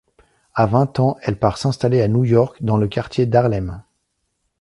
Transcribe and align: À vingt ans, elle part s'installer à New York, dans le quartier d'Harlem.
À 0.55 0.65
vingt 0.65 0.99
ans, 0.99 1.15
elle 1.21 1.37
part 1.37 1.59
s'installer 1.59 2.01
à 2.01 2.07
New 2.07 2.23
York, 2.23 2.57
dans 2.63 2.77
le 2.77 2.87
quartier 2.87 3.27
d'Harlem. 3.27 3.83